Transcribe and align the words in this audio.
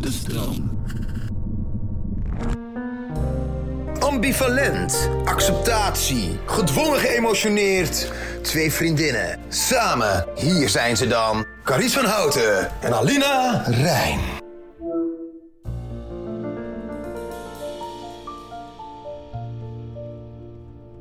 de 0.00 0.10
stroom. 0.12 0.78
Ambivalent, 3.98 5.10
acceptatie, 5.24 6.38
gedwongen 6.46 6.98
geëmotioneerd. 6.98 8.12
Twee 8.42 8.72
vriendinnen, 8.72 9.38
samen, 9.48 10.26
hier 10.36 10.68
zijn 10.68 10.96
ze 10.96 11.06
dan. 11.06 11.46
Carice 11.64 11.98
van 12.00 12.04
Houten 12.04 12.70
en 12.80 12.92
Alina 12.94 13.62
Rijn. 13.66 14.20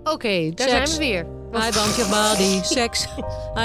Oké, 0.04 0.52
daar 0.56 0.70
Seks. 0.70 0.90
zijn 0.90 0.90
we 0.90 0.98
weer. 0.98 1.26
I 1.54 1.72
want 1.72 1.96
your 1.96 2.10
body. 2.10 2.64
Seks. 2.64 3.08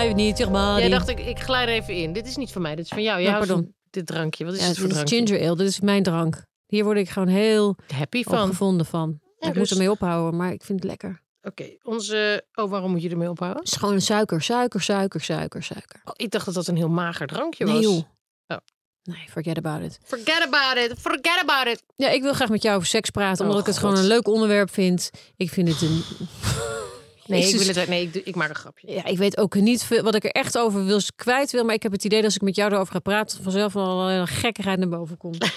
I 0.05 0.13
need 0.15 0.39
your 0.39 0.53
body. 0.53 0.81
Jij 0.81 0.89
dacht, 0.89 1.09
ik, 1.09 1.21
ik 1.21 1.39
glijd 1.41 1.69
er 1.69 1.75
even 1.75 1.95
in. 1.95 2.13
Dit 2.13 2.27
is 2.27 2.37
niet 2.37 2.53
van 2.53 2.63
mij, 2.63 2.75
dit 2.75 2.85
is 2.85 2.91
van 2.91 3.03
jou. 3.03 3.17
Jij 3.21 3.27
Ja, 3.31 3.33
houdt 3.37 3.47
pardon. 3.49 3.75
Dit 3.95 4.07
drankje. 4.07 4.45
Wat 4.45 4.55
is 4.55 4.61
ja, 4.61 4.67
het 4.67 4.79
voor 4.79 4.89
dit 4.89 4.97
is 4.97 5.03
drankje? 5.11 5.35
ginger 5.35 5.47
ale. 5.49 5.57
Dit 5.57 5.69
is 5.69 5.81
mijn 5.81 6.03
drank. 6.03 6.43
Hier 6.67 6.85
word 6.85 6.97
ik 6.97 7.09
gewoon 7.09 7.29
heel 7.29 7.77
Happy 7.95 8.23
van. 8.23 8.49
gevonden 8.49 8.87
van. 8.87 9.19
Ja, 9.39 9.49
ik 9.49 9.55
moet 9.55 9.63
dus- 9.63 9.71
ermee 9.71 9.91
ophouden, 9.91 10.37
maar 10.39 10.53
ik 10.53 10.63
vind 10.65 10.79
het 10.81 10.89
lekker. 10.89 11.23
Oké, 11.43 11.65
onze... 11.83 12.45
Oh, 12.55 12.71
waarom 12.71 12.91
moet 12.91 13.03
je 13.03 13.11
ermee 13.11 13.31
ophouden? 13.31 13.63
Het 13.63 13.73
is 13.73 13.79
gewoon 13.79 14.01
suiker, 14.01 14.43
suiker, 14.43 14.81
suiker, 14.83 15.21
suiker, 15.21 15.63
suiker. 15.63 16.01
Oh, 16.05 16.13
ik 16.17 16.31
dacht 16.31 16.45
dat 16.45 16.55
dat 16.55 16.67
een 16.67 16.77
heel 16.77 16.89
mager 16.89 17.27
drankje 17.27 17.65
Nee 17.65 17.75
was. 17.75 17.83
joh. 17.85 18.03
Oh. 18.47 18.57
Nee, 19.03 19.27
forget 19.31 19.57
about 19.59 19.83
it. 19.83 19.99
Forget 20.05 20.43
about 20.53 20.77
it. 20.91 20.99
Forget 21.01 21.41
about 21.43 21.67
it. 21.67 21.83
Ja, 21.97 22.09
ik 22.09 22.23
wil 22.23 22.33
graag 22.33 22.49
met 22.49 22.63
jou 22.63 22.77
over 22.77 22.89
seks 22.89 23.11
praten, 23.11 23.41
Oh, 23.45 23.47
omdat 23.51 23.61
ik 23.61 23.67
het 23.67 23.79
God. 23.79 23.85
gewoon 23.89 24.03
een 24.03 24.09
leuk 24.11 24.29
onderwerp 24.29 24.71
vind. 24.71 25.11
Ik 25.37 25.51
vind 25.51 25.69
het 25.69 25.81
een... 25.83 26.03
Nee, 27.27 27.49
ik, 27.49 27.57
wil 27.57 27.75
het, 27.75 27.89
nee 27.89 28.11
ik, 28.25 28.35
maak 28.35 28.49
een 28.49 28.55
grapje. 28.55 28.93
Ja, 28.93 29.05
ik 29.05 29.19
weet 29.19 29.37
ook 29.37 29.55
niet 29.55 29.85
veel, 29.85 30.03
wat 30.03 30.15
ik 30.15 30.25
er 30.25 30.31
echt 30.31 30.59
over 30.59 30.85
wil, 30.85 31.01
kwijt 31.17 31.51
wil. 31.51 31.65
Maar 31.65 31.75
ik 31.75 31.83
heb 31.83 31.93
het 31.93 32.05
idee 32.05 32.19
dat 32.19 32.27
als 32.27 32.37
ik 32.37 32.43
met 32.43 32.57
jou 32.57 32.73
erover 32.73 32.93
ga 32.93 32.99
praten, 32.99 33.43
vanzelf 33.43 33.73
wel 33.73 34.11
een 34.11 34.27
gekkigheid 34.27 34.79
naar 34.79 34.89
boven 34.89 35.17
komt. 35.17 35.47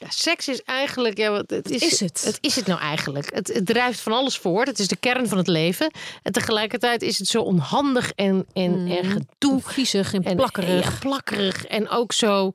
Ja, 0.00 0.10
seks 0.10 0.48
is 0.48 0.62
eigenlijk... 0.62 1.16
Ja, 1.18 1.42
het 1.46 1.70
is, 1.70 1.82
is 1.82 2.00
het? 2.00 2.24
Het 2.24 2.38
is 2.40 2.56
het 2.56 2.66
nou 2.66 2.80
eigenlijk. 2.80 3.34
Het, 3.34 3.48
het 3.48 3.66
drijft 3.66 4.00
van 4.00 4.12
alles 4.12 4.36
voort. 4.36 4.68
Het 4.68 4.78
is 4.78 4.88
de 4.88 4.96
kern 4.96 5.28
van 5.28 5.38
het 5.38 5.46
leven. 5.46 5.92
En 6.22 6.32
tegelijkertijd 6.32 7.02
is 7.02 7.18
het 7.18 7.26
zo 7.26 7.42
onhandig 7.42 8.12
en, 8.12 8.46
en, 8.52 8.86
en 8.88 9.04
gedoe. 9.04 9.60
Viezig 9.62 10.14
en 10.14 10.22
En 10.22 10.36
plakkerig. 10.36 10.92
Ja, 10.92 10.98
plakkerig. 10.98 11.66
En 11.66 11.88
ook 11.88 12.12
zo. 12.12 12.52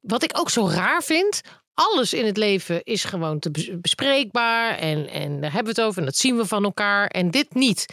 Wat 0.00 0.22
ik 0.22 0.38
ook 0.38 0.50
zo 0.50 0.68
raar 0.68 1.02
vind. 1.02 1.40
Alles 1.74 2.12
in 2.14 2.24
het 2.26 2.36
leven 2.36 2.82
is 2.84 3.04
gewoon 3.04 3.38
te 3.38 3.50
bes- 3.50 3.70
bespreekbaar. 3.80 4.78
En, 4.78 5.08
en 5.08 5.40
daar 5.40 5.52
hebben 5.52 5.74
we 5.74 5.80
het 5.80 5.88
over. 5.88 5.98
En 6.00 6.04
dat 6.06 6.16
zien 6.16 6.36
we 6.36 6.46
van 6.46 6.64
elkaar. 6.64 7.06
En 7.06 7.30
dit 7.30 7.54
niet. 7.54 7.86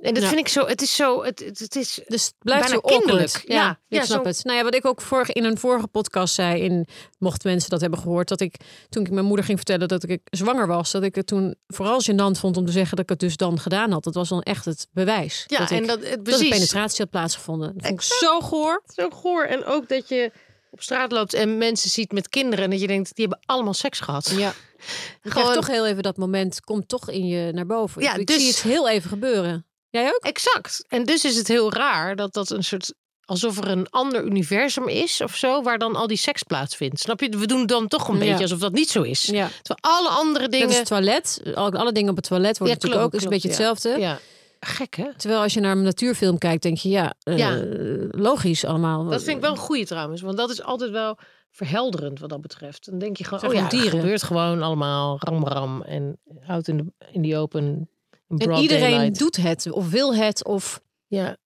En 0.00 0.14
dat 0.14 0.22
Ja. 0.22 0.28
vind 0.28 0.40
ik 0.40 0.48
zo. 0.48 0.66
Het 0.66 0.82
is 0.82 0.96
zo. 0.96 1.22
Het, 1.24 1.38
het, 1.58 1.76
is. 1.76 2.00
Dus 2.06 2.24
het 2.24 2.34
blijft 2.38 2.68
zo 2.70 2.80
kinderlijk. 2.80 3.42
Ja, 3.46 3.54
Ja, 3.54 3.70
ik 3.70 3.98
ja, 3.98 4.04
snap 4.04 4.22
zo- 4.22 4.28
het. 4.28 4.44
Nou 4.44 4.56
ja, 4.58 4.64
wat 4.64 4.74
ik 4.74 4.84
ook 4.86 5.00
vorige, 5.00 5.32
in 5.32 5.44
een 5.44 5.58
vorige 5.58 5.86
podcast 5.86 6.34
zei, 6.34 6.62
in, 6.62 6.86
mochten 7.18 7.50
mensen 7.50 7.70
dat 7.70 7.80
hebben 7.80 7.98
gehoord, 7.98 8.28
dat 8.28 8.40
ik 8.40 8.54
toen 8.88 9.04
ik 9.04 9.10
mijn 9.10 9.24
moeder 9.26 9.44
ging 9.44 9.56
vertellen 9.58 9.88
dat 9.88 10.08
ik 10.08 10.20
zwanger 10.24 10.66
was, 10.66 10.90
dat 10.90 11.02
ik 11.02 11.14
het 11.14 11.26
toen 11.26 11.54
vooral 11.66 12.00
gênant 12.02 12.38
vond 12.38 12.56
om 12.56 12.66
te 12.66 12.72
zeggen 12.72 12.90
dat 12.96 13.04
ik 13.04 13.10
het 13.10 13.20
dus 13.20 13.36
dan 13.36 13.58
gedaan 13.60 13.90
had. 13.92 14.04
Dat 14.04 14.14
was 14.14 14.28
dan 14.28 14.42
echt 14.42 14.64
het 14.64 14.86
bewijs. 14.92 15.44
Ja, 15.46 15.58
dat 15.58 15.70
en 15.70 15.82
ik, 15.82 15.86
dat, 15.86 15.98
het, 15.98 16.08
dat 16.08 16.16
er 16.16 16.22
precies. 16.22 16.48
penetratie 16.48 16.98
had 17.00 17.10
plaatsgevonden. 17.10 17.72
Dat 17.74 17.86
vond 17.86 18.00
ik 18.00 18.06
zo 18.18 18.40
goor. 18.40 18.82
Zo 18.94 19.10
goor. 19.10 19.44
En 19.44 19.64
ook 19.64 19.88
dat 19.88 20.08
je 20.08 20.32
op 20.70 20.82
straat 20.82 21.12
loopt 21.12 21.34
en 21.34 21.58
mensen 21.58 21.90
ziet 21.90 22.12
met 22.12 22.28
kinderen. 22.28 22.64
En 22.64 22.70
dat 22.70 22.80
je 22.80 22.86
denkt, 22.86 23.14
die 23.16 23.26
hebben 23.26 23.44
allemaal 23.46 23.74
seks 23.74 24.00
gehad. 24.00 24.32
Ja. 24.36 24.52
Je 25.22 25.30
krijgt 25.30 25.52
toch 25.54 25.66
heel 25.66 25.86
even 25.86 26.02
dat 26.02 26.16
moment, 26.16 26.60
komt 26.60 26.88
toch 26.88 27.10
in 27.10 27.26
je 27.26 27.52
naar 27.52 27.66
boven. 27.66 28.02
Ja, 28.02 28.14
ik, 28.14 28.26
dus- 28.26 28.36
zie 28.36 28.46
het 28.48 28.62
heel 28.62 28.88
even 28.88 29.08
gebeuren. 29.10 29.66
Jij 29.90 30.06
ook? 30.08 30.22
Exact. 30.24 30.84
En 30.88 31.04
dus 31.04 31.24
is 31.24 31.36
het 31.36 31.48
heel 31.48 31.72
raar 31.72 32.16
dat 32.16 32.32
dat 32.32 32.50
een 32.50 32.64
soort. 32.64 32.92
alsof 33.24 33.58
er 33.58 33.68
een 33.68 33.88
ander 33.90 34.24
universum 34.24 34.88
is 34.88 35.20
of 35.20 35.36
zo. 35.36 35.62
waar 35.62 35.78
dan 35.78 35.96
al 35.96 36.06
die 36.06 36.16
seks 36.16 36.42
plaatsvindt. 36.42 37.00
Snap 37.00 37.20
je? 37.20 37.28
We 37.28 37.46
doen 37.46 37.66
dan 37.66 37.88
toch 37.88 38.08
een 38.08 38.14
Ja. 38.14 38.20
beetje 38.20 38.42
alsof 38.42 38.58
dat 38.58 38.72
niet 38.72 38.90
zo 38.90 39.02
is. 39.02 39.24
Ja. 39.24 39.48
Terwijl 39.62 39.98
alle 39.98 40.08
andere 40.08 40.42
Dat 40.44 40.52
dingen. 40.52 40.68
is 40.68 40.76
het 40.76 40.86
toilet. 40.86 41.40
Alle, 41.54 41.92
dingen 41.92 42.10
op 42.10 42.16
het 42.16 42.26
toilet 42.26 42.58
worden 42.58 42.66
Ja, 42.66 42.74
natuurlijk 42.74 42.82
klopt, 43.00 43.04
ook 43.04 43.14
is 43.14 43.22
een 43.24 43.30
beetje 43.30 43.48
hetzelfde. 43.48 44.18
Gek 44.60 44.94
hè? 44.96 45.14
Terwijl 45.16 45.40
als 45.42 45.54
je 45.54 45.60
naar 45.60 45.76
een 45.76 45.82
natuurfilm 45.82 46.38
kijkt, 46.38 46.62
denk 46.62 46.76
je 46.76 46.88
ja, 46.88 47.14
eh, 47.22 47.36
Ja. 47.38 47.62
logisch 48.10 48.64
allemaal. 48.64 49.04
Dat 49.04 49.22
vind 49.22 49.36
ik 49.36 49.42
wel 49.42 49.50
een 49.50 49.56
goeie 49.56 49.86
trouwens. 49.86 50.20
Want 50.20 50.36
dat 50.36 50.50
is 50.50 50.62
altijd 50.62 50.90
wel 50.90 51.18
verhelderend 51.50 52.18
wat 52.18 52.28
dat 52.28 52.40
betreft. 52.40 52.90
Dan 52.90 52.98
denk 52.98 53.16
je 53.16 53.24
gewoon, 53.24 53.38
oh 53.44 53.44
ja, 53.44 53.48
gewoon 53.58 53.68
het 53.70 53.80
dieren. 53.80 54.00
gebeurt 54.00 54.22
gewoon 54.22 54.62
allemaal 54.62 55.16
ram 55.20 55.44
ram. 55.46 55.82
En 55.82 56.18
houdt 56.40 56.68
in 56.68 56.76
de, 56.76 56.84
in 57.12 57.22
die 57.22 57.36
open. 57.36 57.88
in 58.28 58.38
En 58.38 58.52
iedereen 58.52 58.90
daylight. 58.90 59.18
doet 59.18 59.36
het 59.36 59.70
of 59.70 59.90
wil 59.90 60.14
het 60.14 60.44
of 60.44 60.80
Ja, 61.06 61.36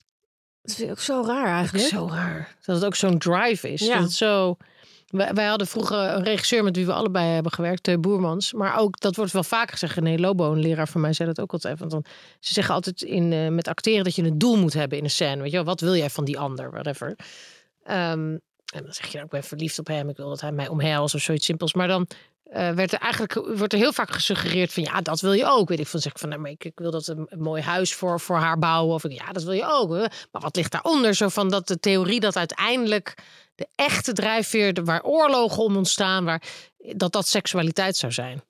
dat 0.63 0.75
vind 0.75 0.81
ik 0.81 0.91
ook 0.91 1.01
zo 1.01 1.23
raar 1.27 1.47
eigenlijk. 1.47 1.89
Zo 1.89 2.09
raar. 2.11 2.57
Dat 2.65 2.77
het 2.77 2.85
ook 2.85 2.95
zo'n 2.95 3.19
drive 3.19 3.73
is. 3.73 3.87
Ja. 3.87 3.95
Dat 3.95 4.03
het 4.03 4.13
zo... 4.13 4.57
Wij, 5.07 5.47
hadden 5.47 5.67
vroeger 5.67 5.99
een 5.99 6.23
regisseur 6.23 6.65
met 6.65 6.77
wie 6.77 6.87
we 6.87 6.93
allebei 6.93 7.27
hebben 7.27 7.53
gewerkt, 7.53 7.83
Teun 7.83 8.01
Boermans. 8.01 8.53
Maar 8.53 8.79
ook, 8.79 9.01
dat 9.01 9.17
wordt 9.17 9.33
wel 9.33 9.43
vaker 9.43 9.73
gezegd. 9.73 9.95
René 9.95 10.21
Lobo, 10.21 10.53
een 10.53 10.61
leraar 10.61 10.89
van 10.89 11.01
mij, 11.01 11.13
zei 11.13 11.29
dat 11.29 11.41
ook 11.41 11.53
altijd. 11.53 11.91
Dan, 11.91 12.05
ze 12.41 12.53
zeggen 12.53 12.75
altijd 12.75 13.03
in, 13.03 13.33
eh, 13.33 13.49
met 13.49 13.69
acteren 13.69 14.05
dat 14.05 14.15
je 14.15 14.23
een 14.23 14.39
doel 14.39 14.57
moet 14.57 14.73
hebben 14.73 14.99
in 14.99 15.05
een 15.05 15.11
scène. 15.11 15.43
Weet 15.43 15.51
je 15.51 15.57
wel, 15.57 15.65
wat 15.67 15.81
wil 15.81 15.97
jij 15.97 16.11
van 16.11 16.25
die 16.25 16.39
ander, 16.39 16.71
whatever. 16.71 17.17
Ehm, 17.85 18.37
en 18.75 18.83
dan 18.83 18.93
zeg 18.93 19.07
je, 19.07 19.13
nou, 19.13 19.25
ik 19.25 19.31
ben 19.31 19.45
verliefd 19.45 19.79
op 19.79 19.87
hem. 19.87 20.09
Ik 20.09 20.17
wil 20.17 20.29
dat 20.29 20.41
hij 20.41 20.53
mij 20.53 20.69
omhelst 20.69 21.15
of 21.15 21.21
zoiets 21.21 21.45
simpels. 21.45 21.75
Maar 21.75 21.89
dan 21.89 22.07
eh, 22.45 22.71
werd 22.71 22.93
er 22.93 22.99
eigenlijk 22.99 23.57
wordt 23.57 23.73
er 23.73 23.79
heel 23.79 23.93
vaak 23.93 24.11
gesuggereerd 24.11 24.73
van 24.73 24.83
ja, 24.83 25.01
dat 25.01 25.21
wil 25.21 25.33
je 25.33 25.47
ook. 25.47 25.69
Weet 25.69 25.81
ik 25.81 25.87
van 25.87 26.01
zeg 26.01 26.13
ik 26.13 26.19
van 26.19 26.29
nou, 26.29 26.41
maar 26.41 26.51
ik, 26.51 26.73
wil 26.75 26.91
dat 26.91 27.07
een, 27.07 27.29
mooi 27.39 27.63
huis 27.63 27.95
voor, 27.95 28.21
voor 28.21 28.37
haar 28.37 28.59
bouwen. 28.59 28.95
Of 28.95 29.05
ik, 29.05 29.13
ja, 29.13 29.33
dat 29.33 29.43
wil 29.43 29.53
je 29.53 29.67
ook. 29.67 29.89
Maar 30.31 30.43
wat 30.43 30.57
ligt 30.57 30.73
daaronder? 30.73 31.15
Zo 31.15 31.29
van 31.29 31.49
dat 31.49 31.69
de 31.69 31.81
theorie 31.81 32.21
dat 32.21 32.37
uiteindelijk 32.37 33.15
de 33.55 33.67
echte 33.75 34.13
drijfveer, 34.13 34.85
waar 34.85 35.03
oorlogen 35.03 35.63
om 35.63 35.77
ontstaan, 35.77 36.25
waar, 36.25 36.43
dat 36.97 37.13
dat 37.13 37.29
seksualiteit 37.29 37.97
zou 37.97 38.13
zijn. 38.13 38.43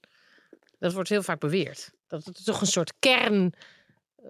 Dat 0.79 0.93
wordt 0.93 1.09
heel 1.09 1.23
vaak 1.23 1.41
beweerd. 1.41 1.91
Dat 2.09 2.25
het 2.25 2.45
toch 2.45 2.61
een 2.61 2.67
soort 2.67 2.93
kern 2.99 3.55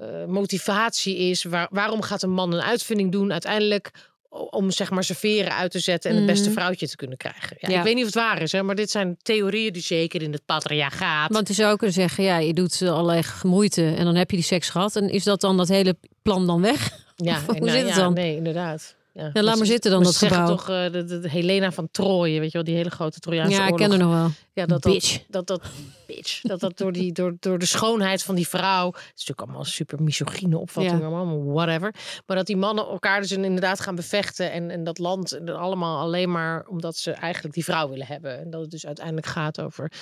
eh, 0.01 1.31
is. 1.31 1.45
Waar, 1.45 1.69
waarom 1.71 2.03
gaat 2.03 2.23
een 2.23 2.31
man 2.31 2.53
een 2.53 2.63
uitvinding 2.63 3.13
doen 3.13 3.33
uiteindelijk 3.33 3.91
om 4.29 4.71
zeg 4.71 4.91
maar 4.91 5.05
zijn 5.05 5.19
veren 5.19 5.57
uit 5.57 5.71
te 5.71 5.79
zetten 5.79 6.11
en 6.11 6.17
het 6.17 6.27
beste 6.27 6.49
Mhm. 6.49 6.59
vrouwtje 6.59 6.89
te 6.89 6.97
kunnen 6.97 7.17
krijgen? 7.17 7.57
Ja, 7.61 7.69
Ja. 7.71 7.79
Ik 7.79 7.85
weet 7.85 7.95
niet 7.95 8.05
of 8.07 8.15
het 8.15 8.23
waar 8.23 8.43
is, 8.43 8.53
hè, 8.53 8.63
maar 8.63 8.75
dit 8.75 8.91
zijn 8.91 9.17
theorieën 9.23 9.73
die 9.73 9.83
zeker 9.83 10.23
in 10.23 10.33
het 10.33 10.45
patriarchaat. 10.45 11.33
Want 11.33 11.49
je 11.49 11.55
zou 11.55 11.73
ook 11.73 11.79
kunnen 11.79 11.97
zeggen, 11.97 12.25
ja, 12.25 12.39
je 12.39 12.55
doet 12.55 12.83
allerlei 12.83 13.23
moeite 13.43 13.95
en 13.95 14.05
dan 14.05 14.15
heb 14.15 14.31
je 14.31 14.37
die 14.37 14.45
seks 14.45 14.69
gehad. 14.71 14.97
En 14.97 15.09
is 15.11 15.25
dat 15.25 15.41
dan 15.41 15.57
dat 15.57 15.69
hele 15.69 15.97
plan 16.23 16.47
dan 16.47 16.61
weg? 16.61 16.91
ja, 17.17 17.37
en 17.39 17.45
hoe 17.47 17.55
nou 17.59 17.71
zit 17.71 17.81
het 17.81 17.89
ja, 17.89 17.97
dan? 17.97 18.13
Nee, 18.13 18.37
inderdaad. 18.37 18.95
Ja, 19.15 19.43
laat 19.43 19.57
maar 19.57 19.67
zitten 19.67 19.91
dan, 19.91 20.03
dat 20.03 20.17
gebouw. 20.17 20.47
toch 20.47 20.69
eh, 20.69 20.93
de, 20.93 21.21
Helena 21.23 21.73
van 21.73 21.89
Troje, 21.91 22.41
weet 22.41 22.51
je 22.51 22.57
wel, 22.57 22.67
die 22.67 22.75
hele 22.75 22.91
grote 22.91 23.19
Trojaanse 23.21 23.57
ja, 23.61 23.67
ik 23.67 23.75
ken 23.77 23.93
er 23.93 23.99
nog 23.99 24.13
wel. 24.13 24.31
Ja, 24.53 24.67
dat 24.67 24.81
Bitch. 24.81 25.13
dat, 25.29 25.47
dat, 25.47 25.47
dat, 25.47 25.71
bitch, 26.07 26.41
dat, 26.41 26.61
dat 26.61 26.79
door, 26.79 26.93
die, 26.93 27.13
door, 27.13 27.37
door 27.41 27.59
de 27.59 27.67
schoonheid 27.67 28.23
van 28.23 28.35
die 28.35 28.49
vrouw. 28.49 28.87
Het 28.87 28.97
is 28.97 29.11
natuurlijk 29.11 29.41
allemaal 29.41 29.65
super 29.65 30.03
misogyne 30.03 30.59
opvattingen, 30.59 31.11
Ja. 31.11 31.17
allemaal 31.17 31.45
whatever. 31.45 31.95
Maar 32.27 32.37
dat 32.37 32.47
die 32.47 32.57
mannen 32.57 32.87
elkaar 32.87 33.21
dus 33.21 33.33
inderdaad 33.33 33.81
gaan 33.81 33.95
bevechten. 33.95 34.53
En, 34.53 34.71
en 34.71 34.85
dat 34.85 34.99
land 34.99 35.33
en 35.33 35.49
allemaal 35.49 36.01
alleen 36.01 36.31
maar 36.31 36.67
omdat 36.67 36.97
ze 36.97 37.11
eigenlijk 37.11 37.55
die 37.55 37.65
vrouw 37.65 37.89
willen 37.89 38.07
hebben. 38.07 38.39
En 38.41 38.51
dat 38.51 38.61
het 38.61 38.71
dus 38.71 38.87
uiteindelijk 38.87 39.27
gaat 39.27 39.61
over 39.61 39.93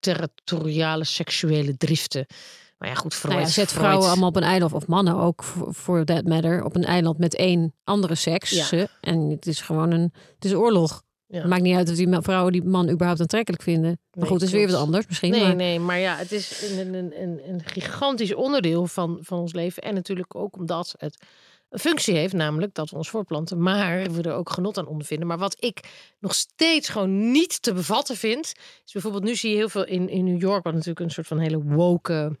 territoriale 0.00 1.04
seksuele 1.04 1.76
driften. 1.76 2.26
Maar 2.80 2.88
ja, 2.88 2.94
goed, 2.94 3.14
Freud. 3.14 3.34
Nou 3.34 3.46
ja, 3.46 3.52
zet 3.52 3.68
Freud- 3.68 3.84
vrouwen 3.84 4.08
allemaal 4.08 4.28
op 4.28 4.36
een 4.36 4.42
eiland, 4.42 4.72
of 4.72 4.86
mannen 4.86 5.16
ook, 5.16 5.42
voor 5.68 6.04
that 6.04 6.24
matter, 6.24 6.64
op 6.64 6.76
een 6.76 6.84
eiland 6.84 7.18
met 7.18 7.34
één 7.36 7.74
andere 7.84 8.14
seks. 8.14 8.50
Ja. 8.70 8.86
En 9.00 9.30
het 9.30 9.46
is 9.46 9.60
gewoon 9.60 9.90
een, 9.90 10.12
het 10.34 10.44
is 10.44 10.52
oorlog. 10.54 11.02
Ja. 11.26 11.38
Het 11.38 11.48
maakt 11.48 11.62
niet 11.62 11.76
uit 11.76 11.90
of 11.90 11.94
die 11.96 12.08
vrouwen 12.20 12.52
die 12.52 12.64
man 12.64 12.90
überhaupt 12.90 13.20
aantrekkelijk 13.20 13.62
vinden. 13.62 13.82
Maar 13.90 13.98
Nee, 14.12 14.26
goed, 14.30 14.40
het 14.40 14.48
is 14.48 14.54
weer 14.56 14.66
wat 14.70 14.80
anders 14.80 15.06
misschien. 15.06 15.30
Nee, 15.30 15.42
maar- 15.42 15.54
nee, 15.56 15.80
maar 15.80 15.98
ja, 15.98 16.16
het 16.16 16.32
is 16.32 16.70
een, 16.70 16.94
een, 16.94 17.22
een, 17.22 17.40
een 17.48 17.60
gigantisch 17.64 18.34
onderdeel 18.34 18.86
van, 18.86 19.18
van 19.20 19.38
ons 19.38 19.52
leven. 19.52 19.82
En 19.82 19.94
natuurlijk 19.94 20.34
ook 20.34 20.56
omdat 20.56 20.94
het 20.98 21.22
een 21.68 21.78
functie 21.78 22.14
heeft, 22.14 22.32
namelijk 22.32 22.74
dat 22.74 22.90
we 22.90 22.96
ons 22.96 23.10
voortplanten. 23.10 23.62
Maar 23.62 24.10
we 24.10 24.22
er 24.22 24.32
ook 24.34 24.50
genot 24.50 24.78
aan 24.78 24.86
ondervinden. 24.86 25.26
Maar 25.26 25.38
wat 25.38 25.56
ik 25.58 25.80
nog 26.18 26.34
steeds 26.34 26.88
gewoon 26.88 27.30
niet 27.30 27.62
te 27.62 27.72
bevatten 27.72 28.16
vind, 28.16 28.52
is 28.84 28.92
bijvoorbeeld 28.92 29.24
nu 29.24 29.34
zie 29.36 29.50
je 29.50 29.56
heel 29.56 29.68
veel 29.68 29.84
in, 29.86 30.08
in 30.08 30.24
New 30.24 30.40
York, 30.40 30.64
wat 30.64 30.72
natuurlijk 30.72 31.00
een 31.00 31.10
soort 31.10 31.26
van 31.26 31.38
hele 31.38 31.62
woke 31.62 32.38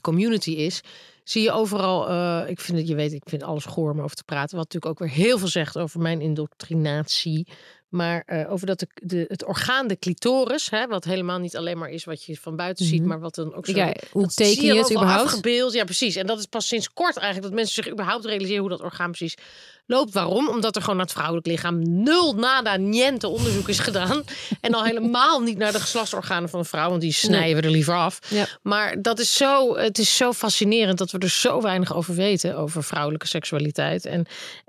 community 0.00 0.50
is. 0.50 0.80
Zie 1.24 1.42
je 1.42 1.52
overal, 1.52 2.08
eh, 2.08 2.50
ik 2.50 2.60
vind 2.60 2.78
het, 2.78 2.88
je 2.88 2.94
weet, 2.94 3.12
ik 3.12 3.22
vind 3.26 3.42
alles 3.42 3.64
goor 3.64 3.90
om 3.90 4.00
over 4.00 4.16
te 4.16 4.24
praten. 4.24 4.56
Wat 4.56 4.72
natuurlijk 4.72 4.92
ook 4.92 5.08
weer 5.08 5.16
heel 5.24 5.38
veel 5.38 5.48
zegt 5.48 5.78
over 5.78 6.00
mijn 6.00 6.20
indoctrinatie. 6.20 7.46
Maar 7.88 8.22
eh, 8.26 8.52
over 8.52 8.66
dat 8.66 8.78
de, 8.78 8.88
de, 8.94 9.24
het 9.28 9.44
orgaan, 9.44 9.86
de 9.88 9.98
clitoris, 9.98 10.70
hè, 10.70 10.86
wat 10.86 11.04
helemaal 11.04 11.38
niet 11.38 11.56
alleen 11.56 11.78
maar 11.78 11.90
is 11.90 12.04
wat 12.04 12.24
je 12.24 12.36
van 12.36 12.56
buiten 12.56 12.84
ziet, 12.84 13.00
Mhm. 13.00 13.08
maar 13.08 13.20
wat 13.20 13.34
dan 13.34 13.54
ook 13.54 13.66
zo. 13.66 13.76
Ja, 13.76 13.94
hoe 14.10 14.22
dat 14.22 14.36
teken 14.36 14.64
je 14.64 14.74
het 14.74 14.90
überhaupt? 14.90 15.24
Afgebeeld, 15.24 15.72
ja, 15.72 15.84
precies. 15.84 16.16
En 16.16 16.26
dat 16.26 16.38
is 16.38 16.46
pas 16.46 16.66
sinds 16.68 16.92
kort 16.92 17.16
eigenlijk 17.16 17.46
dat 17.46 17.54
mensen 17.54 17.82
zich 17.82 17.92
überhaupt 17.92 18.24
realiseren 18.24 18.60
hoe 18.60 18.68
dat 18.70 18.80
orgaan 18.80 19.10
precies 19.10 19.34
loopt. 19.86 20.12
Waarom? 20.14 20.48
Omdat 20.48 20.76
er 20.76 20.80
gewoon 20.80 20.96
naar 20.96 21.04
het 21.04 21.14
vrouwelijk 21.14 21.46
lichaam 21.46 22.02
nul 22.02 22.32
nada 22.34 22.76
niente 22.76 23.28
onderzoek 23.28 23.68
is 23.68 23.78
gedaan. 23.78 24.24
En 24.60 24.74
al 24.74 24.84
helemaal 24.84 25.40
niet 25.40 25.58
naar 25.58 25.72
de 25.72 25.80
geslachtsorganen 25.80 26.48
van 26.48 26.58
een 26.58 26.64
vrouw, 26.64 26.88
want 26.88 27.00
die 27.00 27.12
snijden 27.12 27.56
we 27.56 27.62
er 27.62 27.70
liever 27.70 27.94
af. 27.94 28.18
Ja. 28.28 28.46
Maar 28.62 29.02
dat 29.02 29.18
is 29.18 29.36
zo, 29.36 29.76
het 29.76 29.98
is 29.98 30.16
zo 30.16 30.32
fascinerend 30.32 30.98
dat 30.98 31.10
we 31.10 31.18
er 31.18 31.28
zo 31.30 31.60
weinig 31.60 31.94
over 31.94 32.14
weten, 32.14 32.56
over 32.56 32.84
vrouwelijke 32.84 33.26
seksualiteit. 33.26 34.04
En, 34.06 34.12
en, 34.12 34.26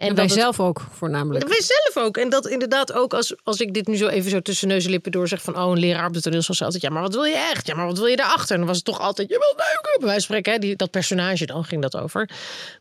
En 0.07 0.15
wij 0.15 0.23
het- 0.23 0.33
zelf 0.33 0.59
ook 0.59 0.81
voornamelijk. 0.91 1.47
wij 1.47 1.61
zelf 1.61 2.05
ook. 2.05 2.17
En 2.17 2.29
dat 2.29 2.47
inderdaad 2.47 2.93
ook, 2.93 3.13
als, 3.13 3.35
als 3.43 3.59
ik 3.59 3.73
dit 3.73 3.87
nu 3.87 3.95
zo 3.95 4.07
even 4.07 4.31
zo 4.31 4.39
tussen 4.39 4.67
neus 4.67 4.85
en 4.85 4.89
lippen 4.91 5.11
door 5.11 5.27
zeg 5.27 5.41
van... 5.41 5.57
oh, 5.57 5.71
een 5.71 5.79
leraar 5.79 6.07
op 6.07 6.13
de 6.13 6.19
zei 6.19 6.59
altijd... 6.59 6.81
ja, 6.81 6.89
maar 6.89 7.01
wat 7.01 7.13
wil 7.13 7.23
je 7.23 7.35
echt? 7.53 7.67
Ja, 7.67 7.75
maar 7.75 7.85
wat 7.85 7.97
wil 7.97 8.07
je 8.07 8.15
daarachter? 8.15 8.51
En 8.51 8.57
dan 8.57 8.67
was 8.67 8.75
het 8.75 8.85
toch 8.85 8.99
altijd... 8.99 9.29
je 9.29 9.37
wil 9.39 9.65
neuken, 9.65 9.99
bij 9.99 10.07
wijze 10.09 10.13
van 10.27 10.35
spreken. 10.35 10.53
Hè? 10.53 10.59
Die, 10.59 10.75
dat 10.75 10.91
personage, 10.91 11.45
dan 11.45 11.63
ging 11.65 11.81
dat 11.81 11.95
over. 11.97 12.29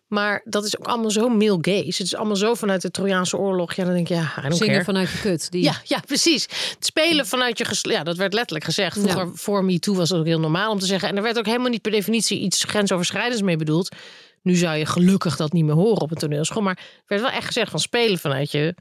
Maar 0.08 0.40
dat 0.44 0.64
is 0.64 0.78
ook 0.78 0.86
allemaal 0.86 1.10
zo 1.10 1.28
male 1.28 1.58
gaze. 1.60 1.84
Het 1.86 2.00
is 2.00 2.16
allemaal 2.24 2.48
zo 2.48 2.54
vanuit 2.54 2.82
de 2.82 2.90
Trojaanse 2.90 3.36
oorlog. 3.36 3.74
Ja, 3.74 3.84
dan 3.84 3.94
denk 3.94 4.08
je, 4.08 4.14
ja, 4.14 4.32
Zingen 4.48 4.58
care. 4.72 4.84
vanuit 4.84 5.10
je 5.10 5.20
kut. 5.20 5.50
Die... 5.50 5.62
Ja, 5.62 5.80
ja, 5.84 6.00
precies. 6.06 6.42
Het 6.74 6.84
spelen 6.86 7.26
vanuit 7.26 7.58
je 7.58 7.64
gesle- 7.64 7.92
Ja, 7.92 8.02
dat 8.02 8.16
werd 8.16 8.32
letterlijk 8.32 8.64
gezegd. 8.64 8.98
Vroeger, 8.98 9.30
voor 9.34 9.64
Me 9.64 9.78
Too 9.78 9.94
was 9.94 10.08
dat 10.08 10.18
ook 10.18 10.26
heel 10.26 10.40
normaal 10.40 10.70
om 10.70 10.78
te 10.78 10.86
zeggen. 10.86 11.08
En 11.08 11.16
er 11.16 11.22
werd 11.22 11.38
ook 11.38 11.46
helemaal 11.46 11.68
niet 11.70 11.82
per 11.82 11.90
definitie 11.92 12.38
iets 12.40 12.64
grensoverschrijdends 12.64 13.42
mee 13.42 13.56
bedoeld. 13.56 13.94
Nu 14.42 14.54
zou 14.54 14.76
je 14.76 14.86
gelukkig 14.86 15.36
dat 15.36 15.52
niet 15.52 15.64
meer 15.64 15.74
horen 15.74 16.00
op 16.00 16.10
een 16.10 16.16
toneelschool. 16.16 16.62
Maar 16.62 16.76
er 16.78 17.02
werd 17.06 17.20
wel 17.22 17.30
echt 17.30 17.46
gezegd 17.46 17.70
van 17.70 17.80
spelen 17.80 18.18
vanuit 18.18 18.50
je. 18.50 18.74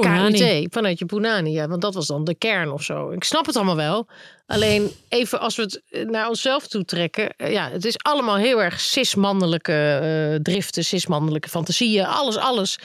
KIT, 0.00 0.66
vanuit 0.72 0.98
je. 0.98 1.50
Ja, 1.50 1.68
want 1.68 1.80
dat 1.82 1.94
was 1.94 2.06
dan 2.06 2.24
de 2.24 2.34
kern 2.34 2.70
of 2.72 2.82
zo. 2.82 3.10
Ik 3.10 3.24
snap 3.24 3.46
het 3.46 3.56
allemaal 3.56 3.76
wel. 3.76 4.06
Alleen 4.46 4.90
even 5.08 5.40
als 5.40 5.56
we 5.56 5.62
het 5.62 5.82
eh, 5.90 6.04
naar 6.04 6.28
onszelf 6.28 6.66
toe 6.68 6.84
trekken. 6.84 7.36
eh, 7.36 7.52
Ja, 7.52 7.70
het 7.70 7.84
is 7.84 7.98
allemaal 7.98 8.36
heel 8.36 8.62
erg 8.62 8.80
cis-mannelijke 8.80 9.72
eh, 9.72 10.40
driften, 10.42 10.84
cis-mannelijke 10.84 11.48
fantasieën. 11.48 12.04
Alles, 12.04 12.36
alles. 12.36 12.78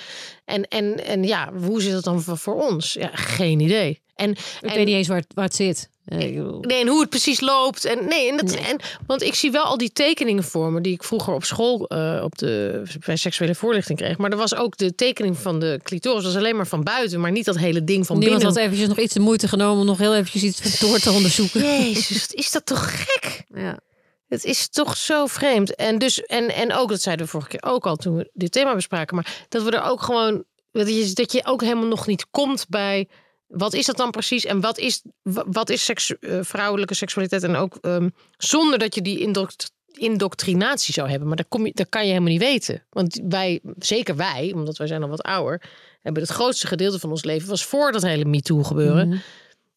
En, 0.46 0.64
en, 0.68 1.06
en 1.06 1.24
ja, 1.24 1.54
hoe 1.54 1.82
zit 1.82 1.94
het 1.94 2.04
dan 2.04 2.22
voor, 2.22 2.38
voor 2.38 2.56
ons? 2.70 2.94
Ja, 2.94 3.10
geen 3.14 3.60
idee. 3.60 4.02
En, 4.16 4.30
Ik 4.32 4.38
en, 4.62 4.76
weet 4.76 4.86
niet 4.86 4.96
eens 4.96 5.08
waar 5.08 5.18
het, 5.18 5.32
waar 5.34 5.46
het 5.46 5.56
zit. 5.56 5.90
Eh, 6.06 6.18
Nee, 6.18 6.82
en 6.82 6.88
hoe 6.88 7.00
het 7.00 7.10
precies 7.10 7.40
loopt. 7.40 7.86
En, 7.86 8.08
nee, 8.08 8.30
en 8.30 8.38
dat, 8.38 8.52
En, 8.52 8.80
want 9.08 9.22
ik 9.22 9.36
zie 9.36 9.52
wel 9.52 9.64
al 9.64 9.78
die 9.78 9.92
tekeningen 9.92 10.44
voor 10.44 10.72
me 10.72 10.82
die 10.82 10.94
ik 10.94 11.04
vroeger 11.04 11.34
op 11.34 11.44
school 11.44 11.88
eh, 11.88 12.22
op 12.24 12.38
de, 12.38 12.82
bij 13.06 13.16
seksuele 13.16 13.56
voorlichting 13.56 13.98
kreeg. 13.98 14.18
Maar 14.18 14.32
er 14.32 14.38
was 14.38 14.56
ook 14.56 14.78
de 14.78 14.96
tekening 14.96 15.38
van 15.38 15.60
de 15.60 15.80
clitoris. 15.84 16.24
Dat 16.24 16.34
was 16.34 16.42
alleen 16.42 16.56
maar 16.56 16.68
van 16.68 16.84
buiten, 16.84 17.20
maar 17.20 17.32
niet 17.32 17.46
dat 17.46 17.58
hele 17.58 17.84
ding 17.84 18.06
van 18.06 18.18
Niemand 18.18 18.42
binnen. 18.42 18.56
had 18.56 18.66
eventjes 18.66 18.88
nog 18.88 19.00
iets 19.00 19.14
de 19.14 19.20
moeite 19.20 19.48
genomen 19.48 19.80
om 19.80 19.86
nog 19.86 19.98
heel 19.98 20.16
eventjes 20.16 20.44
iets 20.44 20.80
door 20.80 21.00
te 21.00 21.12
onderzoeken. 21.12 21.62
Jezus, 21.62 22.28
is 22.28 22.52
dat 22.52 22.66
toch 22.66 23.04
gek? 23.04 23.28
Ja. 23.54 23.80
Het 24.28 24.44
is 24.44 24.70
toch 24.70 24.98
zo 24.98 25.26
vreemd. 25.26 25.76
En, 25.76 25.98
dus, 25.98 26.22
en, 26.22 26.54
en 26.54 26.74
ook, 26.74 26.90
dat 26.90 27.02
zeiden 27.02 27.26
we 27.26 27.32
vorige 27.32 27.50
keer 27.50 27.64
ook 27.64 27.86
al 27.86 27.96
toen 27.96 28.16
we 28.16 28.30
dit 28.34 28.52
thema 28.52 28.76
bespraken, 28.76 29.16
maar 29.16 29.46
dat 29.50 29.64
we 29.64 29.72
er 29.72 29.84
ook 29.84 30.02
gewoon, 30.02 30.44
dat 30.72 30.88
je, 30.88 31.14
dat 31.14 31.32
je 31.32 31.46
ook 31.46 31.62
helemaal 31.62 31.88
nog 31.88 32.08
niet 32.08 32.26
komt 32.32 32.66
bij. 32.70 33.08
Wat 33.50 33.74
is 33.74 33.86
dat 33.86 33.98
dan 33.98 34.12
precies? 34.12 34.46
En 34.46 34.62
wat 34.62 34.78
is, 34.78 35.02
wa- 35.22 35.46
wat 35.48 35.70
is 35.70 35.84
seks, 35.84 36.20
eh, 36.20 36.40
vrouwelijke 36.42 36.94
seksualiteit? 36.94 37.44
En 37.44 37.56
ook 37.56 37.78
ehm, 37.82 38.10
zonder 38.38 38.80
dat 38.80 38.96
je 38.96 39.02
die 39.02 39.20
indoct- 39.20 39.72
indoctrinatie 39.94 40.94
zou 40.94 41.10
hebben. 41.10 41.28
Maar 41.28 41.38
dat, 41.38 41.46
kom 41.50 41.66
je, 41.66 41.72
dat 41.76 41.90
kan 41.90 42.02
je 42.02 42.08
helemaal 42.08 42.32
niet 42.32 42.42
weten. 42.42 42.84
Want 42.90 43.20
wij, 43.24 43.60
zeker 43.80 44.16
wij, 44.16 44.52
omdat 44.56 44.78
wij 44.78 44.88
zijn 44.88 45.04
al 45.04 45.10
wat 45.10 45.22
ouder, 45.24 45.62
hebben 46.02 46.22
het 46.24 46.32
grootste 46.32 46.68
gedeelte 46.68 47.00
van 47.00 47.10
ons 47.10 47.24
leven 47.24 47.50
was 47.50 47.66
voor 47.66 47.92
dat 47.92 48.02
hele 48.02 48.26
MeToo 48.26 48.64
gebeuren. 48.64 49.08
Mhm. 49.08 49.18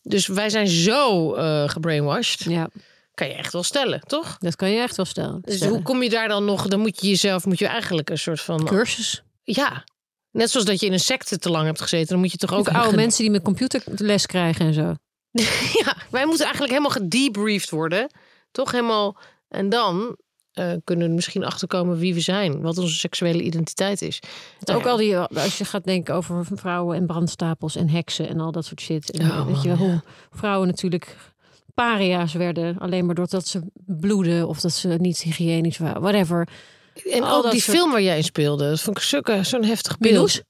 Dus 0.03 0.27
wij 0.27 0.51
zijn 0.51 0.69
zo 0.69 1.35
eh 1.35 1.69
gebrainwashed. 1.69 2.41
ja, 2.51 2.69
Kan 3.15 3.27
je 3.29 3.35
echt 3.35 3.53
wel 3.53 3.63
stellen, 3.63 4.01
toch? 4.07 4.37
dat 4.39 4.57
kan 4.57 4.71
je 4.71 4.81
echt 4.81 4.97
wel 4.97 5.07
stellen. 5.07 5.41
Dus 5.45 5.57
stellen. 5.57 5.75
hoe 5.75 5.83
kom 5.83 6.03
je 6.03 6.11
daar 6.11 6.29
dan 6.29 6.45
nog? 6.45 6.67
Dan 6.69 6.81
moet 6.81 7.01
je 7.01 7.09
jezelf, 7.09 7.45
moet 7.47 7.59
je 7.59 7.67
eigenlijk 7.67 8.11
een 8.11 8.19
soort 8.19 8.41
van. 8.41 8.65
Cursus. 8.65 9.23
Ja. 9.43 9.85
Net 10.33 10.51
zoals 10.51 10.67
dat 10.67 10.81
je 10.81 10.87
in 10.87 10.93
een 10.93 11.01
secte 11.01 11.39
te 11.39 11.51
lang 11.51 11.67
hebt 11.67 11.81
gezeten, 11.81 12.09
dan 12.09 12.19
moet 12.19 12.33
je 12.33 12.37
toch 12.37 12.53
ook 12.55 12.69
oude 12.69 12.97
mensen 12.97 13.23
die 13.23 13.31
met 13.31 13.43
computerles 13.43 14.27
krijgen 14.27 14.67
en 14.67 14.75
zo. 14.75 14.95
Ja, 15.85 15.97
wij 16.11 16.27
moeten 16.27 16.45
eigenlijk 16.45 16.73
helemaal 16.73 16.91
gedebriefd 16.91 17.71
worden. 17.71 18.11
Toch 18.51 18.71
helemaal. 18.71 19.17
En 19.49 19.69
dan 19.69 20.17
eh, 20.53 20.73
kunnen 20.85 21.09
we 21.09 21.15
misschien 21.15 21.45
achterkomen 21.45 21.99
wie 21.99 22.15
we 22.15 22.21
zijn, 22.21 22.61
wat 22.61 22.79
onze 22.79 22.95
seksuele 22.95 23.43
identiteit 23.43 24.03
is. 24.03 24.21
Nou 24.61 24.79
ook 24.79 24.85
ja. 24.85 24.91
al 24.91 24.97
die, 24.97 25.17
als 25.17 25.59
je 25.59 25.65
gaat 25.65 25.85
denken 25.85 26.15
over 26.15 26.47
vrouwen 26.55 26.97
en 26.97 27.07
brandstapels 27.07 27.77
en 27.77 27.89
heksen 27.89 28.29
en 28.29 28.41
al 28.41 28.53
dat 28.53 28.65
soort 28.65 28.81
shit. 28.81 29.11
En, 29.11 29.27
Ja, 29.27 29.47
weet 29.47 29.63
je 29.63 29.69
wel, 29.69 29.77
hoe 29.77 30.03
vrouwen 30.31 30.69
natuurlijk 30.69 31.17
paria's 31.75 32.33
werden. 32.33 32.79
Alleen 32.79 33.07
maar 33.07 33.15
doordat 33.15 33.47
ze 33.47 33.61
bloeden 33.87 34.49
of 34.49 34.61
dat 34.61 34.73
ze 34.73 34.89
niet 34.89 35.23
hygiënisch 35.23 35.79
waren. 35.79 36.03
Whatever. 36.03 36.49
En 37.11 37.23
al 37.23 37.45
ook 37.45 37.51
die 37.51 37.61
soort- 37.61 37.77
film 37.77 37.91
waar 37.91 38.03
jij 38.03 38.17
in 38.17 38.25
speelde, 38.25 38.69
dat 38.69 38.81
vond 38.81 38.97
ik 38.97 39.03
zulke- 39.03 39.43
zo'n 39.43 39.65
heftig 39.65 39.99
beeld. 39.99 40.41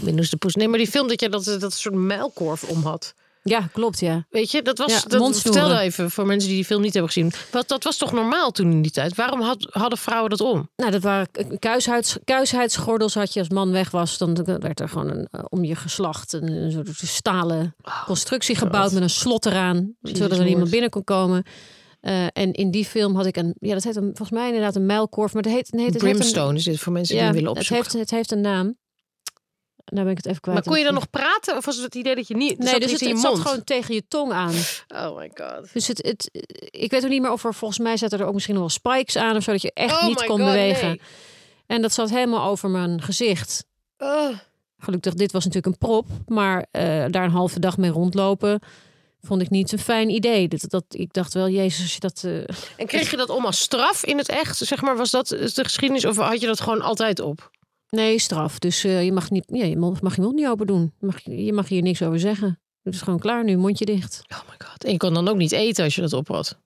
Minnoes 0.00 0.30
de 0.30 0.36
poes. 0.36 0.54
Nee, 0.54 0.68
maar 0.68 0.78
die 0.78 0.88
film 0.90 1.08
dat 1.08 1.20
je 1.20 1.28
dat, 1.28 1.56
dat 1.58 1.72
soort 1.72 1.94
muilkorf 1.94 2.62
om 2.64 2.82
had. 2.82 3.14
Ja, 3.44 3.68
klopt 3.72 4.00
ja. 4.00 4.26
Weet 4.30 4.50
je, 4.50 4.62
dat 4.62 4.78
was. 4.78 4.92
Ja, 4.92 5.00
dat 5.08 5.40
vertelde 5.40 5.78
even 5.78 6.10
voor 6.10 6.26
mensen 6.26 6.48
die 6.48 6.56
die 6.58 6.66
film 6.66 6.80
niet 6.82 6.92
hebben 6.92 7.12
gezien. 7.12 7.32
Wat, 7.50 7.68
dat 7.68 7.84
was 7.84 7.96
toch 7.96 8.12
normaal 8.12 8.50
toen 8.50 8.70
in 8.70 8.82
die 8.82 8.90
tijd? 8.90 9.14
Waarom 9.14 9.40
had, 9.40 9.66
hadden 9.70 9.98
vrouwen 9.98 10.30
dat 10.30 10.40
om? 10.40 10.70
Nou, 10.76 10.90
dat 10.90 11.02
waren 11.02 11.28
kuishuids, 11.58 12.16
kuisheidsgordels. 12.24 13.14
Had 13.14 13.32
je 13.32 13.38
als 13.40 13.48
man 13.48 13.70
weg 13.70 13.90
was, 13.90 14.18
dan 14.18 14.44
werd 14.60 14.80
er 14.80 14.88
gewoon 14.88 15.10
een, 15.10 15.28
eh, 15.30 15.40
om 15.48 15.64
je 15.64 15.74
geslacht 15.74 16.32
een, 16.32 16.48
een 16.48 16.72
soort 16.72 16.88
stalen 16.96 17.74
constructie 18.04 18.56
gebouwd 18.56 18.92
met 18.92 19.02
een 19.02 19.10
slot 19.10 19.46
eraan, 19.46 19.94
zodat 20.02 20.38
er 20.38 20.44
niemand 20.44 20.70
binnen 20.70 20.90
kon 20.90 21.04
komen. 21.04 21.44
Eh, 22.02 22.24
en 22.32 22.52
in 22.52 22.70
die 22.70 22.84
film 22.84 23.16
had 23.16 23.26
ik 23.26 23.36
een, 23.36 23.54
ja, 23.58 23.74
dat 23.74 23.82
heet 23.84 23.96
een, 23.96 24.02
volgens 24.02 24.30
mij 24.30 24.46
inderdaad 24.46 24.76
een 24.76 24.86
mijlkorf, 24.86 25.32
maar 25.32 25.42
dat 25.42 25.52
heet, 25.52 25.72
nee, 25.72 25.84
het 25.84 25.94
heet 25.94 26.02
een- 26.02 26.10
Brimstone 26.10 26.56
is 26.58 26.64
dit 26.64 26.78
voor 26.80 26.92
mensen 26.92 27.14
die 27.14 27.24
ja, 27.24 27.30
hem 27.30 27.34
willen 27.40 27.50
het 27.50 27.58
opzoeken. 27.58 27.84
heeft, 27.98 28.10
het 28.10 28.18
heeft 28.18 28.30
een 28.32 28.40
naam. 28.40 28.76
Nou 29.84 30.02
ben 30.04 30.10
ik 30.10 30.16
het 30.16 30.26
even 30.26 30.40
kwijt. 30.40 30.58
maar 30.58 30.68
kon 30.68 30.78
je 30.78 30.84
dan 30.84 30.94
nog 30.94 31.10
praten? 31.10 31.56
Of 31.56 31.64
was 31.64 31.74
het 31.74 31.84
het 31.84 31.94
idee 31.94 32.14
dat 32.14 32.28
je 32.28 32.36
niet. 32.36 32.58
Nee, 32.58 32.80
dus 32.80 32.92
het, 32.92 33.00
in 33.00 33.08
het 33.08 33.18
zat 33.20 33.38
gewoon 33.38 33.64
tegen 33.64 33.94
je 33.94 34.02
tong 34.08 34.32
aan. 34.32 34.54
Oh 34.88 35.16
my 35.16 35.30
god. 35.34 35.72
Dus 35.72 35.86
het, 35.88 36.02
het, 36.06 36.28
ik 36.70 36.90
weet 36.90 37.04
ook 37.04 37.10
niet 37.10 37.22
meer 37.22 37.32
of 37.32 37.44
er 37.44 37.54
volgens 37.54 37.80
mij 37.80 37.96
zaten 37.96 38.18
er 38.18 38.26
ook 38.26 38.32
misschien 38.34 38.54
nog 38.54 38.62
wel 38.62 38.72
spikes 38.94 39.16
aan 39.16 39.36
of 39.36 39.42
zo, 39.42 39.52
dat 39.52 39.62
je 39.62 39.72
echt 39.74 39.92
Oh 40.00 40.06
niet 40.06 40.16
kon 40.16 40.26
God, 40.26 40.38
bewegen. 40.38 40.88
nee. 40.88 41.00
En 41.66 41.82
dat 41.82 41.92
zat 41.92 42.10
helemaal 42.10 42.48
over 42.50 42.70
mijn 42.70 43.02
gezicht. 43.02 43.64
Gelukkig, 44.78 45.14
dit 45.14 45.32
was 45.32 45.44
natuurlijk 45.44 45.72
een 45.72 45.88
prop, 45.88 46.06
maar 46.26 46.66
eh, 46.70 46.82
daar 47.10 47.24
een 47.24 47.30
halve 47.30 47.60
dag 47.60 47.76
mee 47.76 47.90
rondlopen 47.90 48.60
vond 49.26 49.42
ik 49.42 49.50
niet 49.50 49.72
een 49.72 49.78
fijn 49.78 50.10
idee. 50.10 50.48
Dat, 50.48 50.64
dat, 50.68 50.84
ik 50.88 51.12
dacht 51.12 51.34
wel, 51.34 51.48
jezus, 51.48 51.82
als 51.82 51.94
je 51.94 52.00
dat... 52.00 52.22
eh, 52.24 52.38
En 52.76 52.86
kreeg 52.86 53.10
je 53.10 53.16
dat 53.16 53.28
om 53.30 53.44
als 53.44 53.60
straf 53.60 54.04
in 54.04 54.18
het 54.18 54.28
echt? 54.28 54.56
Zeg 54.56 54.82
maar, 54.82 54.96
was 54.96 55.10
dat 55.10 55.28
de 55.28 55.50
geschiedenis 55.54 56.04
of 56.04 56.16
had 56.16 56.40
je 56.40 56.46
dat 56.46 56.60
gewoon 56.60 56.80
altijd 56.82 57.20
op? 57.20 57.50
nee, 57.88 58.18
straf. 58.18 58.58
Dus 58.58 58.84
eh, 58.84 59.04
je 59.04 59.12
mag, 59.12 59.30
niet, 59.30 59.44
ja, 59.46 59.64
je 59.64 59.76
mag 59.76 60.00
mag 60.00 60.14
je 60.16 60.22
mond 60.22 60.34
niet 60.34 60.46
open 60.46 60.66
doen. 60.66 60.92
Je 61.00 61.06
mag, 61.06 61.20
je 61.24 61.52
mag 61.52 61.68
hier 61.68 61.82
niks 61.82 62.02
over 62.02 62.20
zeggen. 62.20 62.60
Het 62.82 62.94
is 62.94 63.00
gewoon 63.02 63.18
klaar 63.18 63.44
nu, 63.44 63.56
mondje 63.56 63.84
dicht. 63.84 64.22
Oh 64.32 64.38
my 64.48 64.54
god. 64.68 64.84
En 64.84 64.92
je 64.92 64.96
kon 64.96 65.14
dan 65.14 65.28
ook 65.28 65.36
niet 65.36 65.52
eten 65.52 65.84
als 65.84 65.94
je 65.94 66.00
dat 66.00 66.12
op 66.12 66.28
had. 66.28 66.58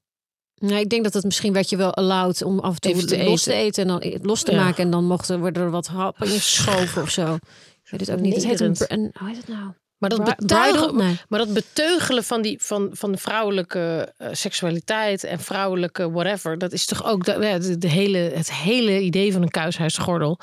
Nou, 0.54 0.74
ik 0.80 0.88
denk 0.88 1.04
dat 1.04 1.12
het 1.14 1.24
misschien 1.24 1.52
werd 1.52 1.68
je 1.70 1.76
wel 1.76 1.94
allowed 1.94 2.42
om 2.42 2.58
af 2.58 2.74
en 2.74 2.80
toe 2.80 3.04
te 3.04 3.24
los 3.24 3.42
te 3.42 3.52
eten. 3.52 3.64
eten 3.66 3.82
en 3.82 3.88
dan 3.88 4.00
eh, 4.00 4.18
los 4.22 4.42
te 4.42 4.52
Ja. 4.52 4.64
maken. 4.64 4.84
En 4.84 4.90
dan 4.90 5.04
mochten 5.04 5.40
worden 5.40 5.62
er 5.62 5.70
wat 5.70 5.86
happen 5.86 6.26
ingeschoven 6.26 7.02
of 7.02 7.10
zo. 7.10 7.34
Ik 7.34 7.90
weet 7.90 8.00
het 8.00 8.10
ook 8.10 8.20
niet. 8.20 8.34
Het 8.34 8.44
heet 8.46 8.60
een, 8.60 9.10
hoe 9.18 9.28
heet 9.28 9.36
het 9.36 9.48
nou? 9.48 9.70
Maar 9.98 10.10
dat, 10.10 10.24
betuigen? 10.24 10.96
Nee. 10.96 11.18
maar 11.28 11.38
dat 11.38 11.54
beteugelen 11.54 12.24
van, 12.24 12.42
die, 12.42 12.58
van, 12.62 12.90
van 12.92 13.12
de 13.12 13.18
vrouwelijke 13.18 14.12
eh, 14.16 14.28
seksualiteit 14.32 15.24
en 15.24 15.40
vrouwelijke 15.40 16.10
whatever, 16.10 16.58
dat 16.58 16.72
is 16.72 16.84
toch 16.84 17.04
ook 17.06 17.24
de, 17.24 17.36
ja, 17.40 17.58
de, 17.58 17.78
de 17.78 17.88
hele, 17.88 18.18
het 18.18 18.52
hele 18.52 19.00
idee 19.00 19.32
van 19.32 19.42
een 19.42 19.50
kuishuisgordel. 19.50 20.38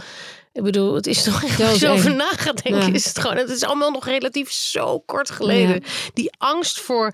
Ik 0.51 0.63
bedoel, 0.63 0.95
het 0.95 1.07
is 1.07 1.23
toch 1.23 1.43
echt 1.43 1.61
als 1.61 1.79
je 1.79 1.87
over 1.87 2.11
eng. 2.11 2.17
na 2.17 2.29
gaat 2.29 2.63
denken, 2.63 2.87
Ja. 2.87 2.93
is 2.93 3.05
het 3.05 3.19
gewoon, 3.19 3.37
het 3.37 3.49
is 3.49 3.63
allemaal 3.63 3.91
nog 3.91 4.05
relatief 4.05 4.51
zo 4.51 4.99
kort 4.99 5.29
geleden. 5.29 5.83
Die 6.13 6.31
angst 6.37 6.79
voor. 6.79 7.13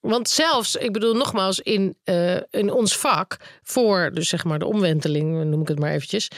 Want 0.00 0.28
zelfs, 0.28 0.76
ik 0.76 0.92
bedoel 0.92 1.14
nogmaals, 1.14 1.60
in, 1.60 1.96
eh, 2.04 2.36
in 2.50 2.72
ons 2.72 2.96
vak, 2.96 3.36
voor 3.62 4.10
dus 4.14 4.28
zeg 4.28 4.44
maar 4.44 4.58
de 4.58 4.66
omwenteling, 4.66 5.44
noem 5.44 5.60
ik 5.60 5.68
het 5.68 5.78
maar 5.78 5.92
eventjes, 5.92 6.28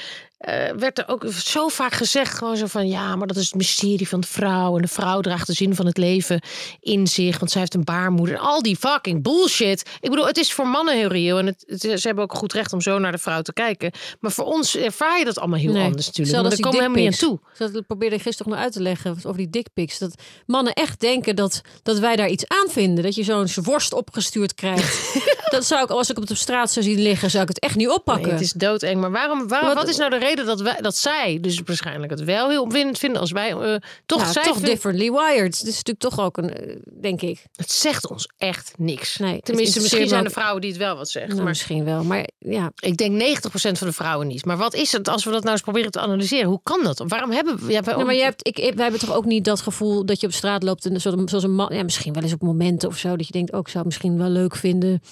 werd 0.77 0.99
er 0.99 1.09
ook 1.09 1.25
zo 1.33 1.69
vaak 1.69 1.93
gezegd, 1.93 2.35
gewoon 2.39 2.57
zo 2.57 2.67
van, 2.67 2.89
ja, 2.89 3.17
maar 3.17 3.27
dat 3.27 3.37
is 3.37 3.45
het 3.45 3.55
mysterie 3.55 4.09
van 4.09 4.21
de 4.21 4.27
vrouw. 4.27 4.77
En 4.77 4.83
de 4.83 4.89
vrouw 4.89 5.21
draagt 5.21 5.47
de 5.47 5.53
zin 5.53 5.75
van 5.75 5.87
het 5.87 5.97
leven 5.99 6.41
in 6.81 7.07
zich, 7.07 7.39
want 7.39 7.51
zij 7.51 7.61
heeft 7.61 7.75
een 7.75 7.85
baarmoeder. 7.85 8.35
En 8.35 8.41
al 8.41 8.63
die 8.63 8.77
fucking 8.77 9.23
bullshit. 9.23 9.83
Ik 10.01 10.11
bedoel, 10.11 10.27
het 10.27 10.37
is 10.37 10.53
voor 10.53 10.69
mannen 10.69 10.97
heel 10.97 11.09
reëel. 11.09 11.39
En 11.39 11.47
het, 11.47 11.65
het- 11.67 11.81
ze 11.81 12.07
hebben 12.07 12.25
ook 12.25 12.35
goed 12.35 12.53
recht 12.53 12.73
om 12.73 12.81
zo 12.81 12.99
naar 12.99 13.13
de 13.13 13.19
vrouw 13.19 13.43
te 13.43 13.53
kijken. 13.53 13.93
Maar 14.21 14.33
voor 14.33 14.45
ons 14.45 14.77
ervaar 14.77 15.19
je 15.19 15.25
dat 15.25 15.39
allemaal 15.39 15.59
heel 15.59 15.73
Nee. 15.73 15.85
anders 15.85 16.07
natuurlijk. 16.07 16.37
Daar 16.43 16.51
komen 16.57 16.71
we 16.71 16.77
helemaal 16.77 17.03
niet 17.11 17.23
aan 17.23 17.29
toe. 17.29 17.71
Dat 17.73 17.87
probeerde 17.87 18.17
ik 18.17 18.23
gisteren 18.23 18.53
nog 18.53 18.61
uit 18.61 18.73
te 18.73 18.81
leggen 18.83 19.11
over 19.17 19.37
die 19.37 19.51
dickpics. 19.51 19.99
Dat 19.99 20.15
mannen 20.47 20.73
echt 20.73 21.01
denken 21.01 21.37
dat, 21.37 21.61
dat 21.83 21.99
wij 21.99 22.17
daar 22.17 22.29
iets 22.29 22.49
aan 22.49 22.69
vinden. 22.71 23.05
Dat 23.05 23.15
je 23.15 23.23
zo'n 23.25 23.49
worst 23.63 23.93
opgestuurd 23.93 24.55
krijgt. 24.55 25.15
dat 25.51 25.65
zou 25.65 25.83
ik, 25.83 25.91
als 25.91 26.11
ik 26.11 26.19
op 26.19 26.27
de 26.27 26.35
straat 26.35 26.73
zou 26.73 26.85
zien 26.85 27.01
liggen, 27.03 27.31
zou 27.31 27.43
ik 27.43 27.49
het 27.49 27.59
echt 27.59 27.77
niet 27.77 27.89
oppakken. 27.89 28.23
Nee, 28.25 28.33
het 28.33 28.43
is 28.43 28.53
doodeng. 28.53 29.01
Maar 29.01 29.11
waarom, 29.11 29.49
waarom, 29.49 29.69
Wat- 29.69 29.77
wat 29.79 29.89
is 29.89 29.97
nou 29.97 30.11
de 30.11 30.17
reden 30.19 30.33
reden 30.35 30.47
dat, 30.47 30.61
wij, 30.61 30.81
dat 30.81 30.97
zij 30.97 31.39
dus 31.41 31.61
waarschijnlijk 31.65 32.11
het 32.11 32.25
wel 32.25 32.49
heel 32.49 32.63
opwindend 32.63 32.99
vinden 32.99 33.21
als 33.21 33.31
wij. 33.31 33.51
eh, 33.53 33.75
toch, 34.07 34.21
Ja, 34.21 34.33
zij 34.33 34.43
toch 34.43 34.53
vindt- 34.53 34.69
differently 34.69 35.11
wired. 35.11 35.59
Dat 35.59 35.69
is 35.69 35.83
natuurlijk 35.83 35.99
toch 35.99 36.21
ook 36.21 36.37
een, 36.37 36.51
eh, 36.55 36.77
denk 37.01 37.21
ik. 37.23 37.45
Het 37.57 37.71
zegt 37.71 38.11
ons 38.11 38.29
echt 38.37 38.73
niks. 38.79 39.17
Nee, 39.17 39.41
Tenminste, 39.41 39.81
misschien 39.81 40.09
zijn 40.09 40.25
er 40.25 40.31
vrouwen 40.31 40.61
die 40.61 40.71
het 40.71 40.79
wel 40.79 40.97
wat 40.97 41.09
zeggen. 41.11 41.31
Nou, 41.31 41.43
maar 41.43 41.51
misschien 41.53 41.85
wel. 41.85 42.05
Maar 42.05 42.29
ja, 42.39 42.73
ik 42.79 42.97
denk 42.97 43.13
90% 43.13 43.79
van 43.79 43.87
de 43.87 43.93
vrouwen 43.93 44.27
niet. 44.27 44.45
Maar 44.45 44.57
wat 44.57 44.75
is 44.75 44.93
het 44.93 45.09
als 45.09 45.25
we 45.25 45.31
dat 45.31 45.41
nou 45.43 45.53
eens 45.53 45.63
proberen 45.63 45.91
te 45.91 46.01
analyseren? 46.01 46.49
Hoe 46.49 46.61
kan 46.63 46.83
dat? 46.85 47.03
Waarom 47.07 47.31
hebben 47.31 47.59
we... 47.59 47.73
Ja, 47.73 47.83
wij 47.83 48.05
maar 48.05 48.15
je 48.15 48.23
hebt, 48.23 48.47
ik, 48.47 48.57
wij 48.57 48.73
hebben 48.83 49.01
toch 49.01 49.15
ook 49.15 49.25
niet 49.25 49.45
dat 49.45 49.61
gevoel 49.61 50.07
dat 50.07 50.21
je 50.21 50.27
op 50.27 50.33
straat 50.33 50.63
loopt 50.63 50.87
en 50.87 51.01
zoals, 51.01 51.21
zoals 51.31 51.45
een 51.45 51.55
man. 51.55 51.75
Ja, 51.75 51.83
misschien 51.83 52.13
wel 52.13 52.23
eens 52.23 52.33
op 52.33 52.43
momenten 52.43 52.89
of 52.89 52.97
zo 52.99 53.17
dat 53.17 53.27
je 53.27 53.33
denkt, 53.33 53.53
ook 53.53 53.67
zou 53.69 53.79
ik 53.79 53.85
misschien 53.85 54.19
wel 54.19 54.29
leuk 54.29 54.57
vinden 54.57 55.03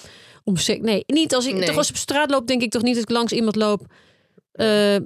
om. 0.44 0.54
Nee, 0.80 1.04
niet 1.06 1.34
als 1.34 1.46
ik 1.46 1.54
Nee. 1.54 1.66
toch 1.66 1.76
als 1.76 1.88
op 1.90 1.96
straat 1.96 2.30
loop, 2.30 2.46
denk 2.46 2.62
ik 2.62 2.70
toch 2.70 2.82
niet 2.82 2.94
dat 2.94 3.02
ik 3.02 3.10
langs 3.10 3.32
iemand 3.32 3.56
loop. 3.56 3.80
eh, 4.52 4.96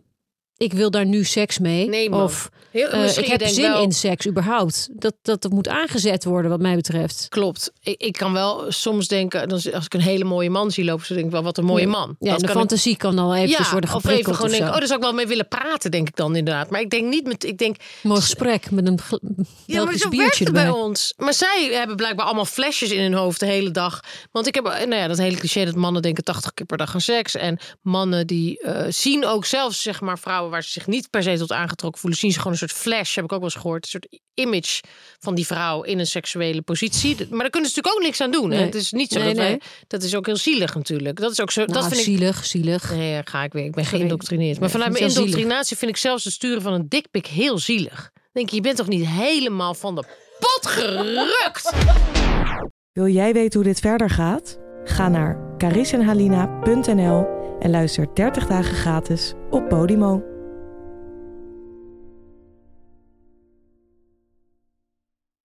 ik 0.56 0.72
wil 0.72 0.90
daar 0.90 1.06
nu 1.06 1.24
seks 1.24 1.58
mee. 1.58 1.88
Nee, 1.88 2.12
of 2.12 2.50
Heel, 2.70 2.88
eh, 2.88 3.00
misschien 3.02 3.24
ik 3.24 3.30
heb 3.40 3.46
zin 3.48 3.70
wel- 3.70 3.82
in 3.82 3.92
seks 3.92 4.26
überhaupt. 4.26 4.88
Dat, 4.92 5.14
dat, 5.22 5.42
dat 5.42 5.52
moet 5.52 5.68
aangezet 5.68 6.24
worden, 6.24 6.50
wat 6.50 6.60
mij 6.60 6.74
betreft. 6.74 7.26
Klopt. 7.28 7.72
Ik, 7.82 8.00
ik 8.00 8.12
kan 8.12 8.32
wel 8.32 8.64
soms 8.68 9.08
denken, 9.08 9.48
als 9.50 9.66
ik 9.66 9.94
een 9.94 10.00
hele 10.00 10.24
mooie 10.24 10.50
man 10.50 10.70
zie 10.70 10.84
lopen, 10.84 11.04
dan 11.06 11.16
denk 11.16 11.28
ik 11.28 11.32
wel, 11.34 11.42
wat 11.42 11.58
een 11.58 11.64
mooie 11.64 11.86
man. 11.86 12.16
Ja, 12.18 12.30
dat 12.30 12.40
de 12.40 12.44
kan 12.46 12.54
ik- 12.54 12.60
fantasie 12.60 12.96
kan 12.96 13.18
al 13.18 13.34
eventjes 13.34 13.70
worden 13.70 13.90
of 13.90 13.96
even 13.96 14.00
geprikkeld. 14.00 14.34
gewoon 14.36 14.50
of 14.50 14.56
denken, 14.56 14.72
oh, 14.74 14.78
daar 14.78 14.86
zou 14.88 14.98
ik 15.00 15.04
wel 15.06 15.14
mee 15.14 15.26
willen 15.26 15.48
praten, 15.48 15.90
denk 15.90 16.08
ik 16.08 16.16
dan 16.16 16.36
inderdaad. 16.36 16.70
Maar 16.70 16.80
ik 16.80 16.90
denk 16.90 17.08
niet 17.08 17.26
met, 17.26 17.44
ik 17.44 17.58
denk, 17.58 17.76
Mooi 18.02 18.20
gesprek 18.20 18.70
met 18.70 18.86
een 18.86 18.98
ja, 19.66 19.84
maar 19.84 19.96
zo 19.96 20.08
biertje 20.08 20.50
bij 20.50 20.68
ons. 20.68 21.14
Maar 21.16 21.34
zij 21.34 21.68
hebben 21.72 21.96
blijkbaar 21.96 22.26
allemaal 22.26 22.44
flesjes 22.44 22.90
in 22.90 23.02
hun 23.02 23.14
hoofd 23.14 23.40
de 23.40 23.46
hele 23.46 23.70
dag. 23.70 24.00
Want 24.32 24.46
ik 24.46 24.54
heb, 24.54 24.64
nou 24.64 24.94
ja, 24.94 25.06
dat 25.08 25.18
hele 25.18 25.36
cliché 25.36 25.64
dat 25.64 25.74
mannen 25.74 26.02
denken 26.02 26.24
80 26.24 26.54
keer 26.54 26.66
per 26.66 26.76
dag 26.78 26.94
aan 26.94 27.00
seks. 27.00 27.34
En 27.36 27.58
mannen 27.82 28.26
die 28.26 28.60
eh, 28.60 28.84
zien 28.88 29.26
ook 29.26 29.44
zelfs, 29.44 29.82
zeg 29.82 30.00
maar, 30.00 30.18
vrouwen 30.18 30.45
waar 30.50 30.62
ze 30.62 30.70
zich 30.70 30.86
niet 30.86 31.10
per 31.10 31.22
se 31.22 31.38
tot 31.38 31.52
aangetrokken 31.52 32.00
voelen, 32.00 32.18
zien 32.18 32.30
ze 32.32 32.36
gewoon 32.38 32.52
een 32.52 32.58
soort 32.58 32.72
flash, 32.72 33.14
heb 33.14 33.24
ik 33.24 33.32
ook 33.32 33.40
wel 33.40 33.48
eens 33.48 33.58
gehoord, 33.60 33.84
een 33.84 33.90
soort 33.90 34.20
image 34.34 34.82
van 35.18 35.34
die 35.34 35.46
vrouw 35.46 35.82
in 35.82 35.98
een 35.98 36.06
seksuele 36.06 36.62
positie. 36.62 37.16
Maar 37.30 37.38
daar 37.38 37.50
kunnen 37.50 37.70
ze 37.70 37.76
natuurlijk 37.76 37.94
ook 37.94 38.02
niks 38.02 38.20
aan 38.20 38.30
doen. 38.30 38.50
hè. 38.50 38.56
Nee. 38.56 38.66
Het 38.66 38.74
is 38.74 38.92
niet 38.92 39.12
zo 39.12 39.18
Nee, 39.18 39.28
dat 39.28 39.36
wij, 39.36 39.60
dat 39.86 40.02
is 40.02 40.14
ook 40.14 40.26
heel 40.26 40.36
zielig 40.36 40.74
natuurlijk. 40.74 41.20
Dat 41.20 41.30
is 41.30 41.40
ook 41.40 41.50
zo, 41.50 41.60
Nou, 41.60 41.72
dat 41.72 41.86
vind 41.86 41.98
ik 41.98 42.04
zielig, 42.04 42.44
zielig. 42.44 42.90
Nee, 42.90 43.20
ga 43.24 43.42
ik 43.42 43.52
weer. 43.52 43.64
Ik 43.64 43.74
ben 43.74 43.84
geïndoctrineerd. 43.84 44.60
Maar 44.60 44.70
vanuit 44.70 44.92
mijn 44.92 45.10
zielig. 45.10 45.26
indoctrinatie 45.26 45.76
vind 45.76 45.90
ik 45.90 45.96
zelfs 45.96 46.24
het 46.24 46.32
sturen 46.32 46.62
van 46.62 46.72
een 46.72 46.88
dikpik 46.88 47.26
heel 47.26 47.58
zielig. 47.58 48.10
Denk 48.32 48.50
je, 48.50 48.56
je 48.56 48.62
bent 48.62 48.76
toch 48.76 48.88
niet 48.88 49.06
helemaal 49.06 49.74
van 49.74 49.94
de 49.94 50.04
pot 50.38 50.66
gerukt? 50.66 51.72
Wil 52.92 53.08
jij 53.08 53.32
weten 53.32 53.60
hoe 53.60 53.68
dit 53.68 53.80
verder 53.80 54.10
gaat? 54.10 54.58
Ga 54.84 55.08
naar 55.08 55.54
carisenhalina.nl 55.58 57.26
en 57.60 57.70
luister 57.70 58.14
30 58.14 58.46
dagen 58.46 58.74
gratis 58.74 59.32
op 59.50 59.68
Podimo. 59.68 60.35